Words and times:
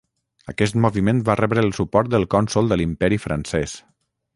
Aquest 0.53 0.77
moviment 0.85 1.21
va 1.29 1.35
rebre 1.41 1.65
el 1.67 1.71
suport 1.81 2.11
del 2.15 2.27
cònsol 2.35 2.73
de 2.73 2.83
l'Imperi 2.83 3.25
Francès. 3.29 3.81